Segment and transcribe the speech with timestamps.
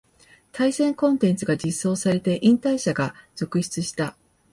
[0.51, 4.17] 対戦コンテンツが実装されて引退者が続出した